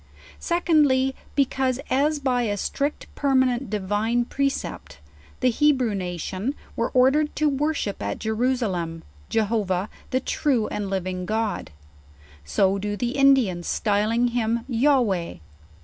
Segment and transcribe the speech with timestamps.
[0.39, 4.97] SecoddJy, because, as by a strict permanent divine precept,
[5.41, 11.27] the Hebrew nation were ordered to worship at Jeru salem, Jehovah, the true and living
[11.27, 11.69] God,
[12.43, 15.39] so do tho Indians, styling him Yohewah.